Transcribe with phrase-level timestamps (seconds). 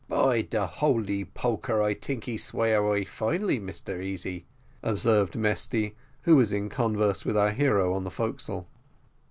[0.07, 4.47] "By de holy poker, I tink he sway away finely, Massa Easy,"
[4.81, 8.67] observed Mesty, who was in converse with our hero on the forecastle.